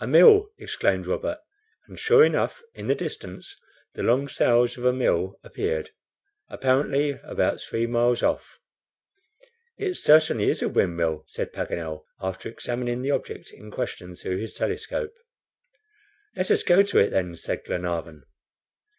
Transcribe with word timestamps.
"A 0.00 0.06
mill!" 0.06 0.50
exclaimed 0.58 1.06
Robert. 1.06 1.38
And, 1.88 1.98
sure 1.98 2.22
enough, 2.22 2.60
in 2.74 2.88
the 2.88 2.94
distance 2.94 3.58
the 3.94 4.02
long 4.02 4.28
sails 4.28 4.76
of 4.76 4.84
a 4.84 4.92
mill 4.92 5.38
appeared, 5.42 5.92
apparently 6.50 7.18
about 7.22 7.58
three 7.58 7.86
miles 7.86 8.22
off. 8.22 8.58
"It 9.78 9.94
certainly 9.96 10.50
is 10.50 10.60
a 10.60 10.68
windmill," 10.68 11.24
said 11.26 11.54
Paganel, 11.54 12.04
after 12.20 12.50
examining 12.50 13.00
the 13.00 13.12
object 13.12 13.50
in 13.50 13.70
question 13.70 14.14
through 14.14 14.36
his 14.40 14.52
telescope. 14.52 15.14
"Let 16.36 16.50
us 16.50 16.62
go 16.64 16.82
to 16.82 16.98
it, 16.98 17.08
then," 17.08 17.34
said 17.36 17.64
Glenarvan. 17.64 18.24